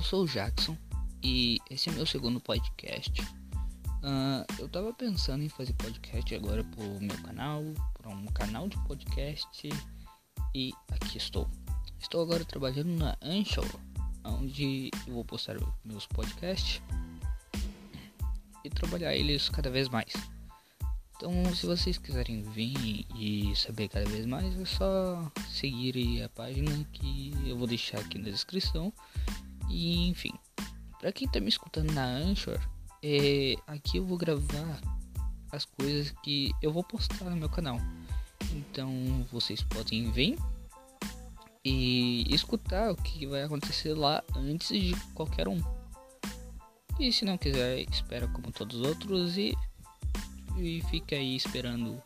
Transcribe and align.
eu 0.00 0.04
sou 0.04 0.24
o 0.24 0.26
Jackson 0.26 0.74
e 1.22 1.58
esse 1.68 1.90
é 1.90 1.92
meu 1.92 2.06
segundo 2.06 2.40
podcast. 2.40 3.20
Uh, 3.20 4.46
eu 4.58 4.66
tava 4.66 4.94
pensando 4.94 5.44
em 5.44 5.48
fazer 5.50 5.74
podcast 5.74 6.34
agora 6.34 6.64
pro 6.64 6.98
meu 7.02 7.18
canal, 7.18 7.62
para 7.92 8.08
um 8.08 8.24
canal 8.28 8.66
de 8.66 8.78
podcast 8.86 9.68
e 10.54 10.72
aqui 10.90 11.18
estou. 11.18 11.46
Estou 11.98 12.22
agora 12.22 12.46
trabalhando 12.46 12.88
na 12.96 13.14
Anchor, 13.20 13.66
onde 14.24 14.90
eu 15.06 15.12
vou 15.12 15.24
postar 15.24 15.56
meus 15.84 16.06
podcasts 16.06 16.80
e 18.64 18.70
trabalhar 18.70 19.14
eles 19.14 19.50
cada 19.50 19.68
vez 19.68 19.90
mais. 19.90 20.14
Então, 21.14 21.54
se 21.54 21.66
vocês 21.66 21.98
quiserem 21.98 22.42
vir 22.42 23.04
e 23.14 23.54
saber 23.54 23.90
cada 23.90 24.08
vez 24.08 24.24
mais, 24.24 24.58
é 24.58 24.64
só 24.64 25.30
seguir 25.50 26.22
a 26.22 26.28
página 26.30 26.86
que 26.90 27.34
eu 27.44 27.58
vou 27.58 27.66
deixar 27.66 27.98
aqui 27.98 28.16
na 28.16 28.30
descrição. 28.30 28.90
E 29.70 30.08
enfim, 30.08 30.32
para 30.98 31.12
quem 31.12 31.28
tá 31.28 31.40
me 31.40 31.48
escutando 31.48 31.92
na 31.92 32.04
Anchor, 32.04 32.58
é, 33.02 33.54
aqui 33.66 33.98
eu 33.98 34.04
vou 34.04 34.18
gravar 34.18 34.80
as 35.50 35.64
coisas 35.64 36.12
que 36.22 36.50
eu 36.60 36.72
vou 36.72 36.84
postar 36.84 37.30
no 37.30 37.36
meu 37.36 37.48
canal. 37.48 37.78
Então, 38.52 38.90
vocês 39.30 39.62
podem 39.62 40.10
vir 40.10 40.36
e 41.64 42.24
escutar 42.34 42.90
o 42.90 42.96
que 42.96 43.26
vai 43.26 43.42
acontecer 43.42 43.94
lá 43.94 44.22
antes 44.34 44.68
de 44.68 44.94
qualquer 45.14 45.48
um. 45.48 45.60
E 46.98 47.12
se 47.12 47.24
não 47.24 47.38
quiser, 47.38 47.88
espera 47.90 48.28
como 48.28 48.52
todos 48.52 48.80
os 48.80 48.86
outros 48.86 49.38
e 49.38 49.54
e 50.58 50.82
fica 50.90 51.16
aí 51.16 51.36
esperando 51.36 52.02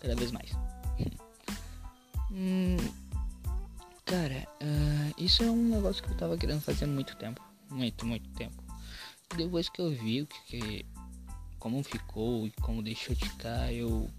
cada 0.00 0.14
vez 0.16 0.32
mais. 0.32 0.50
hum, 2.30 2.76
cara, 4.04 4.48
uh, 4.62 5.14
isso 5.22 5.42
é 5.42 5.50
um 5.50 5.68
negócio 5.68 6.02
que 6.02 6.10
eu 6.10 6.16
tava 6.16 6.36
querendo 6.36 6.60
fazer 6.60 6.84
há 6.84 6.88
muito 6.88 7.16
tempo. 7.16 7.40
Muito, 7.70 8.06
muito 8.06 8.28
tempo. 8.30 8.62
Depois 9.36 9.68
que 9.68 9.80
eu 9.80 9.90
vi 9.90 10.26
que, 10.26 10.42
que 10.42 10.86
como 11.58 11.82
ficou 11.82 12.46
e 12.46 12.50
como 12.60 12.82
deixou 12.82 13.14
de 13.14 13.28
ficar, 13.28 13.72
eu 13.72 14.10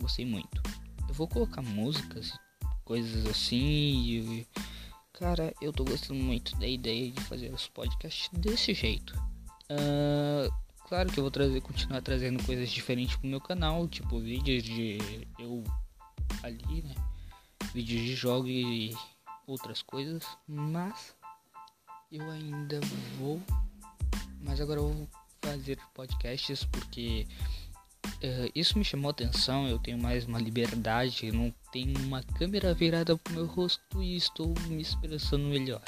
gostei 0.00 0.24
muito. 0.24 0.62
Eu 1.08 1.14
vou 1.14 1.26
colocar 1.26 1.62
músicas, 1.62 2.32
coisas 2.84 3.26
assim 3.26 3.56
e 3.56 4.46
cara, 5.12 5.52
eu 5.60 5.72
tô 5.72 5.84
gostando 5.84 6.20
muito 6.20 6.56
da 6.58 6.66
ideia 6.66 7.10
de 7.10 7.20
fazer 7.22 7.52
os 7.52 7.68
podcasts 7.68 8.28
desse 8.32 8.74
jeito. 8.74 9.14
Uh, 9.70 10.52
Claro 10.86 11.10
que 11.10 11.18
eu 11.18 11.24
vou 11.24 11.30
trazer, 11.30 11.60
continuar 11.62 12.02
trazendo 12.02 12.44
coisas 12.44 12.68
diferentes 12.70 13.16
pro 13.16 13.26
meu 13.26 13.40
canal, 13.40 13.88
tipo 13.88 14.20
vídeos 14.20 14.62
de 14.62 14.98
eu 15.38 15.64
ali, 16.42 16.82
né? 16.82 16.94
Vídeos 17.74 18.02
de 18.02 18.14
jogos 18.14 18.48
e 18.48 18.96
outras 19.48 19.82
coisas, 19.82 20.24
mas 20.46 21.14
eu 22.10 22.30
ainda 22.30 22.80
vou, 23.18 23.42
mas 24.40 24.60
agora 24.60 24.78
eu 24.78 24.92
vou 24.92 25.08
fazer 25.42 25.76
podcasts 25.92 26.64
porque 26.64 27.26
uh, 28.06 28.50
isso 28.54 28.78
me 28.78 28.84
chamou 28.84 29.10
atenção. 29.10 29.66
Eu 29.66 29.80
tenho 29.80 29.98
mais 29.98 30.24
uma 30.24 30.38
liberdade, 30.38 31.32
não 31.32 31.52
tenho 31.72 31.98
uma 31.98 32.22
câmera 32.22 32.72
virada 32.72 33.16
pro 33.18 33.34
meu 33.34 33.46
rosto 33.46 34.00
e 34.00 34.16
estou 34.16 34.54
me 34.68 34.80
expressando 34.80 35.48
melhor. 35.48 35.82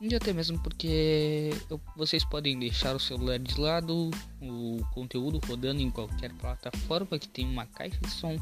E 0.00 0.14
até 0.14 0.32
mesmo 0.32 0.60
porque 0.60 1.50
eu, 1.68 1.80
vocês 1.96 2.24
podem 2.24 2.56
deixar 2.56 2.94
o 2.94 3.00
celular 3.00 3.40
de 3.40 3.60
lado, 3.60 4.12
o 4.40 4.78
conteúdo 4.94 5.40
rodando 5.44 5.80
em 5.80 5.90
qualquer 5.90 6.32
plataforma 6.34 7.18
que 7.18 7.26
tem 7.26 7.44
uma 7.44 7.66
caixa 7.66 7.98
de 7.98 8.10
som 8.10 8.36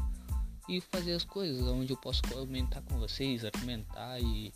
e 0.67 0.81
fazer 0.81 1.13
as 1.13 1.23
coisas 1.23 1.61
onde 1.67 1.91
eu 1.93 1.97
posso 1.97 2.21
comentar 2.23 2.81
com 2.83 2.99
vocês, 2.99 3.45
argumentar 3.45 4.19
e 4.19 4.53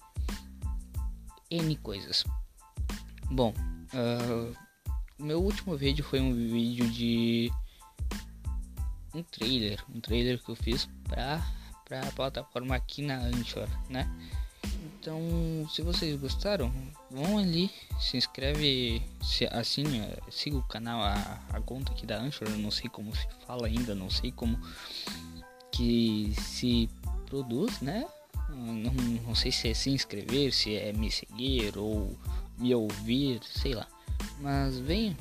N 1.49 1.75
coisas. 1.77 2.23
Bom, 3.29 3.53
uh, 3.93 4.55
meu 5.17 5.41
último 5.41 5.77
vídeo 5.77 6.03
foi 6.03 6.19
um 6.19 6.33
vídeo 6.33 6.89
de 6.89 7.51
um 9.13 9.23
trailer, 9.23 9.83
um 9.93 9.99
trailer 9.99 10.41
que 10.41 10.49
eu 10.49 10.55
fiz 10.55 10.87
para 11.07 11.41
para 11.91 12.07
a 12.07 12.11
plataforma 12.13 12.73
aqui 12.73 13.01
na 13.01 13.17
Anchor, 13.17 13.67
né? 13.89 14.09
Então, 14.83 15.19
se 15.69 15.81
vocês 15.81 16.17
gostaram, 16.17 16.71
vão 17.09 17.37
ali, 17.37 17.69
se 17.99 18.15
inscreve, 18.15 19.01
se, 19.21 19.45
assim, 19.51 19.83
siga 20.29 20.55
o 20.55 20.63
canal, 20.63 21.01
a, 21.01 21.41
a 21.49 21.59
conta 21.59 21.91
aqui 21.91 22.05
da 22.05 22.17
Anchor, 22.17 22.47
eu 22.47 22.57
não 22.59 22.71
sei 22.71 22.89
como 22.89 23.13
se 23.13 23.27
fala 23.45 23.67
ainda, 23.67 23.93
não 23.93 24.09
sei 24.09 24.31
como 24.31 24.57
que 25.81 26.33
se 26.39 26.89
produz, 27.25 27.81
né? 27.81 28.05
Não, 28.49 28.93
não 29.25 29.33
sei 29.33 29.51
se 29.51 29.69
é 29.69 29.73
se 29.73 29.89
inscrever, 29.89 30.53
se 30.53 30.75
é 30.75 30.93
me 30.93 31.09
seguir 31.09 31.75
ou 31.75 32.15
me 32.59 32.75
ouvir, 32.75 33.41
sei 33.43 33.73
lá. 33.73 33.87
Mas 34.39 34.77
venha, 34.77 35.17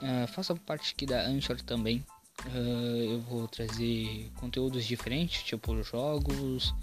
uh, 0.00 0.26
faça 0.28 0.54
parte 0.54 0.94
aqui 0.94 1.04
da 1.04 1.26
Anchor 1.26 1.60
também. 1.60 2.02
Uh, 2.46 3.12
eu 3.12 3.20
vou 3.22 3.48
trazer 3.48 4.30
conteúdos 4.36 4.86
diferentes, 4.86 5.42
tipo 5.42 5.82
jogos, 5.82 6.74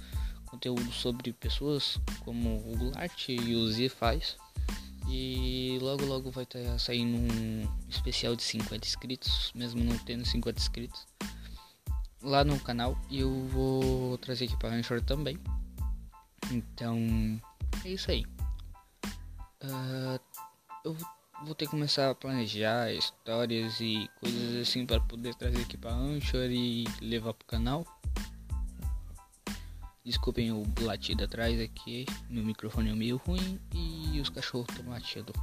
conteúdo 0.46 0.92
sobre 0.92 1.34
pessoas 1.34 2.00
como 2.20 2.58
o 2.58 2.78
Goulart 2.78 3.30
e 3.30 3.56
o 3.56 3.68
Z 3.72 3.90
faz. 3.90 4.38
E 5.10 5.80
logo 5.82 6.06
logo 6.06 6.30
vai 6.30 6.44
estar 6.44 6.64
tá 6.64 6.78
saindo 6.78 7.18
um 7.18 7.68
especial 7.90 8.36
de 8.36 8.44
50 8.44 8.86
inscritos, 8.86 9.52
mesmo 9.56 9.84
não 9.84 9.98
tendo 10.00 10.26
50 10.26 10.60
inscritos, 10.60 11.08
lá 12.26 12.44
no 12.44 12.60
canal. 12.60 12.98
E 13.10 13.20
eu 13.20 13.32
vou 13.48 14.18
trazer 14.18 14.46
aqui 14.46 14.58
para 14.58 15.02
também. 15.02 15.40
Então 16.52 16.98
é 17.84 17.90
isso 17.90 18.12
aí. 18.12 18.26
Uh, 19.64 20.20
eu 20.84 20.96
vou 21.44 21.56
ter 21.56 21.66
que 21.66 21.72
começar 21.72 22.10
a 22.10 22.16
planejar 22.16 22.92
histórias 22.92 23.80
e 23.80 24.10
coisas 24.20 24.68
assim 24.68 24.86
para 24.86 25.00
poder 25.00 25.34
trazer 25.36 25.62
aqui 25.62 25.78
para 25.78 25.94
Anchor 25.94 26.50
e 26.50 26.86
levar 27.02 27.34
pro 27.34 27.48
canal. 27.48 27.86
Desculpem 30.04 30.52
o 30.52 30.64
latido 30.82 31.24
atrás 31.24 31.60
aqui, 31.60 32.06
meu 32.30 32.44
microfone 32.44 32.92
é 32.92 32.94
meio 32.94 33.18
ruim 33.18 33.60
e 33.74 34.20
os 34.20 34.30
cachorros 34.30 34.68
estão 34.70 34.92
latindo. 34.92 35.34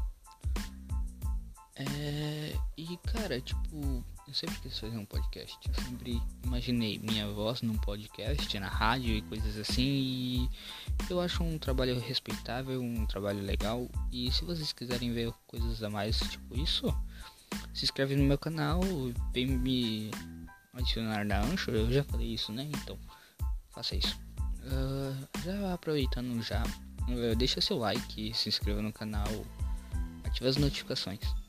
É, 1.75 2.57
e 2.77 2.97
cara, 2.99 3.41
tipo, 3.41 4.05
eu 4.27 4.35
sempre 4.35 4.57
quis 4.61 4.79
fazer 4.79 4.97
um 4.97 5.05
podcast. 5.05 5.59
Eu 5.69 5.85
sempre 5.85 6.23
imaginei 6.45 6.99
minha 6.99 7.29
voz 7.29 7.63
num 7.63 7.77
podcast, 7.79 8.59
na 8.59 8.69
rádio 8.69 9.15
e 9.15 9.23
coisas 9.23 9.59
assim. 9.59 9.83
E 9.83 10.51
eu 11.11 11.21
acho 11.21 11.43
um 11.43 11.59
trabalho 11.59 11.99
respeitável, 11.99 12.81
um 12.81 13.05
trabalho 13.07 13.43
legal. 13.43 13.89
E 14.13 14.31
se 14.31 14.45
vocês 14.45 14.73
quiserem 14.73 15.13
ver 15.13 15.33
coisas 15.47 15.83
a 15.83 15.91
mais, 15.91 16.19
tipo 16.19 16.57
isso, 16.59 16.87
se 17.75 17.85
inscreve 17.85 18.17
no 18.17 18.25
meu 18.25 18.39
canal, 18.39 18.81
vem 19.33 19.47
me 19.47 20.11
adicionar 20.73 21.25
na 21.25 21.43
Anchor. 21.43 21.75
Eu 21.75 21.93
já 21.93 22.05
falei 22.05 22.29
isso, 22.29 22.53
né? 22.53 22.71
Então, 22.83 22.99
faça 23.71 23.97
isso. 23.97 24.19
Uh, 24.65 25.43
já 25.45 25.75
aproveitando 25.75 26.41
já, 26.43 26.63
uh, 26.63 27.37
deixa 27.37 27.61
seu 27.61 27.77
like, 27.77 28.33
se 28.35 28.49
inscreva 28.49 28.81
no 28.81 28.93
canal, 28.93 29.27
ative 30.25 30.47
as 30.47 30.57
notificações. 30.57 31.42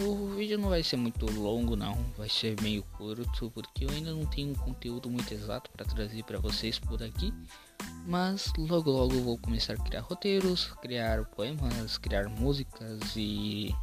O 0.00 0.34
vídeo 0.34 0.58
não 0.58 0.70
vai 0.70 0.82
ser 0.82 0.96
muito 0.96 1.26
longo 1.26 1.76
não, 1.76 1.94
vai 2.16 2.28
ser 2.28 2.60
meio 2.60 2.82
curto 2.96 3.50
porque 3.50 3.84
eu 3.84 3.90
ainda 3.90 4.12
não 4.12 4.24
tenho 4.26 4.50
um 4.50 4.54
conteúdo 4.54 5.10
muito 5.10 5.32
exato 5.32 5.70
para 5.70 5.84
trazer 5.84 6.24
para 6.24 6.38
vocês 6.38 6.78
por 6.78 7.02
aqui. 7.02 7.32
Mas 8.06 8.52
logo 8.56 8.90
logo 8.90 9.20
vou 9.20 9.38
começar 9.38 9.74
a 9.74 9.76
criar 9.76 10.00
roteiros, 10.00 10.66
criar 10.80 11.24
poemas, 11.26 11.98
criar 11.98 12.28
músicas 12.28 13.00
e 13.16 13.74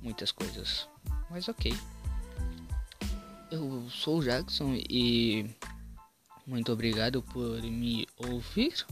muitas 0.00 0.32
coisas. 0.32 0.88
Mas 1.30 1.48
ok. 1.48 1.74
Eu 3.50 3.88
sou 3.90 4.18
o 4.18 4.22
Jackson 4.22 4.74
e 4.88 5.50
muito 6.46 6.72
obrigado 6.72 7.22
por 7.22 7.60
me 7.62 8.06
ouvir 8.16 8.86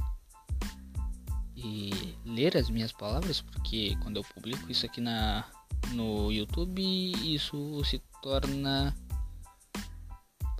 e 1.56 2.14
ler 2.24 2.56
as 2.56 2.68
minhas 2.68 2.92
palavras, 2.92 3.40
porque 3.40 3.96
quando 4.02 4.16
eu 4.16 4.24
publico 4.24 4.70
isso 4.70 4.84
aqui 4.84 5.00
na 5.00 5.44
no 5.92 6.30
YouTube, 6.30 6.82
isso 7.34 7.82
se 7.84 8.00
torna 8.22 8.94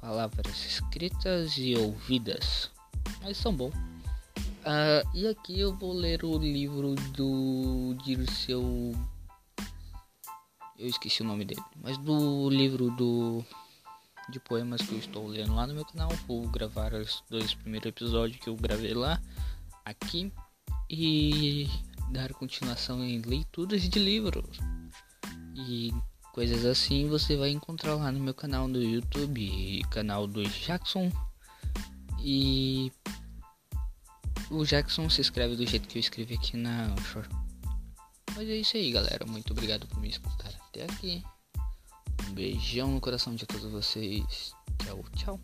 palavras 0.01 0.65
escritas 0.65 1.57
e 1.57 1.75
ouvidas. 1.77 2.71
Mas 3.23 3.37
são 3.37 3.55
bom. 3.55 3.69
Uh, 3.69 5.03
e 5.15 5.27
aqui 5.27 5.59
eu 5.59 5.75
vou 5.75 5.93
ler 5.93 6.25
o 6.25 6.39
livro 6.39 6.95
do 7.13 7.95
Dirceu. 8.05 8.93
Eu 10.79 10.87
esqueci 10.87 11.23
o 11.23 11.27
nome 11.27 11.45
dele, 11.45 11.63
mas 11.83 11.99
do 11.99 12.49
livro 12.51 12.91
do 12.91 13.45
de 14.29 14.39
poemas 14.39 14.83
que 14.83 14.93
eu 14.93 14.99
estou 14.99 15.27
lendo 15.27 15.55
lá 15.55 15.67
no 15.67 15.75
meu 15.75 15.85
canal. 15.85 16.11
Vou 16.27 16.47
gravar 16.49 16.93
os 16.93 17.23
dois 17.31 17.55
primeiros 17.55 17.89
episódios 17.89 18.39
que 18.39 18.49
eu 18.49 18.57
gravei 18.57 18.95
lá, 18.95 19.21
aqui, 19.85 20.31
e 20.91 21.69
dar 22.11 22.33
continuação 22.35 23.03
em 23.03 23.21
leituras 23.21 23.89
de 23.89 23.99
livros. 23.99 24.59
E 25.59 25.93
coisas 26.33 26.65
assim 26.65 27.09
você 27.09 27.37
vai 27.37 27.51
encontrar 27.51 27.97
lá 27.97 28.13
no 28.13 28.21
meu 28.21 28.33
canal 28.33 28.69
do 28.69 28.81
YouTube, 28.81 29.83
canal 29.91 30.27
do 30.27 30.45
Jackson. 30.45 31.11
E 32.21 32.93
o 34.51 34.65
Jackson 34.65 35.11
se 35.11 35.21
escreve 35.21 35.57
do 35.57 35.67
jeito 35.67 35.89
que 35.89 35.99
eu 35.99 36.01
escrevi 36.01 36.35
aqui 36.35 36.57
na 36.57 36.95
short. 36.99 37.29
Mas 38.37 38.49
é 38.49 38.57
isso 38.57 38.77
aí, 38.77 38.93
galera. 38.93 39.27
Muito 39.27 39.53
obrigado 39.53 39.87
por 39.89 40.01
me 40.01 40.09
escutar 40.09 40.53
até 40.69 40.85
aqui. 40.85 41.25
Um 42.29 42.33
beijão 42.35 42.93
no 42.93 43.01
coração 43.01 43.35
de 43.35 43.47
todos 43.47 43.71
vocês. 43.71 44.53
Tchau, 44.85 45.05
tchau. 45.17 45.41